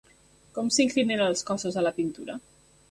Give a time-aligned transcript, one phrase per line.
[0.57, 2.43] Com s'inclinen els cossos a la pintura?